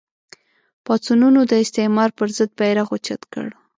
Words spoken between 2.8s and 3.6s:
اوچت کړ